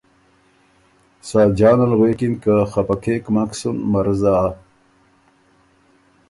[1.29, 4.35] ساجان ال غوېکِن که ”خپه کېک مک سُن مرزا